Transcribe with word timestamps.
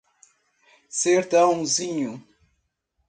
Sertãozinho 0.89 2.25